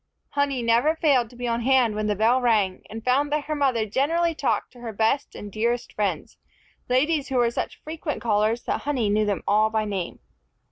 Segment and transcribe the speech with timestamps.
[0.31, 3.53] Honey never failed to be on hand when the bell rang, and found that her
[3.53, 6.37] mother generally talked to her best and dearest friends,
[6.89, 10.17] ladies who were such frequent callers that Honey knew them all by name.